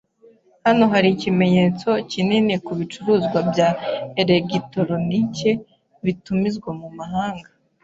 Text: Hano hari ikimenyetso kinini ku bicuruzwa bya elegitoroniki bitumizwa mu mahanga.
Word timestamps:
Hano 0.65 0.83
hari 0.93 1.07
ikimenyetso 1.15 1.89
kinini 2.11 2.53
ku 2.65 2.71
bicuruzwa 2.79 3.37
bya 3.51 3.69
elegitoroniki 4.21 5.51
bitumizwa 6.05 6.69
mu 6.81 6.89
mahanga. 6.97 7.49